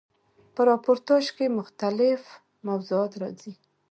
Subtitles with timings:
[0.53, 2.21] په راپورتاژ کښي مختلیف
[2.67, 3.53] موضوعات راځي.